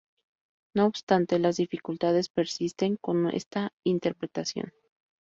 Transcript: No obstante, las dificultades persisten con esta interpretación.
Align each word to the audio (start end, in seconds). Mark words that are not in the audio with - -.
No 0.75 0.87
obstante, 0.87 1.37
las 1.37 1.57
dificultades 1.57 2.27
persisten 2.27 2.95
con 2.99 3.29
esta 3.29 3.71
interpretación. 3.83 4.73